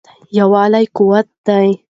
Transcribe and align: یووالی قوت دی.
یووالی 0.37 0.85
قوت 0.97 1.27
دی. 1.45 1.69